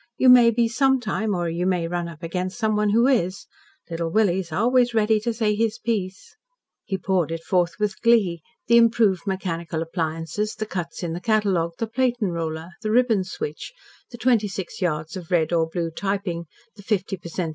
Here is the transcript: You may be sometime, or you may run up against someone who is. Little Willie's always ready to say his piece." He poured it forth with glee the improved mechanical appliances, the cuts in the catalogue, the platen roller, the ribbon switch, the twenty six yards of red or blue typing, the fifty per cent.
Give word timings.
You 0.17 0.29
may 0.29 0.49
be 0.49 0.67
sometime, 0.67 1.35
or 1.35 1.47
you 1.47 1.67
may 1.67 1.87
run 1.87 2.07
up 2.07 2.23
against 2.23 2.57
someone 2.57 2.89
who 2.89 3.05
is. 3.05 3.45
Little 3.87 4.09
Willie's 4.09 4.51
always 4.51 4.95
ready 4.95 5.19
to 5.19 5.31
say 5.31 5.53
his 5.53 5.77
piece." 5.77 6.35
He 6.85 6.97
poured 6.97 7.31
it 7.31 7.43
forth 7.43 7.75
with 7.79 8.01
glee 8.01 8.41
the 8.65 8.77
improved 8.77 9.27
mechanical 9.27 9.79
appliances, 9.83 10.55
the 10.55 10.65
cuts 10.65 11.03
in 11.03 11.13
the 11.13 11.21
catalogue, 11.21 11.73
the 11.77 11.85
platen 11.85 12.31
roller, 12.31 12.69
the 12.81 12.89
ribbon 12.89 13.23
switch, 13.23 13.73
the 14.09 14.17
twenty 14.17 14.47
six 14.47 14.81
yards 14.81 15.15
of 15.15 15.29
red 15.29 15.53
or 15.53 15.69
blue 15.69 15.91
typing, 15.91 16.45
the 16.75 16.81
fifty 16.81 17.15
per 17.15 17.29
cent. 17.29 17.49